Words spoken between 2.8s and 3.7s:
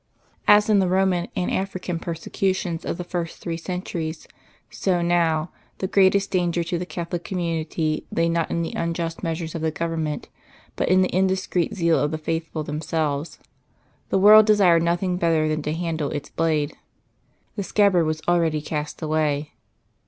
of the first three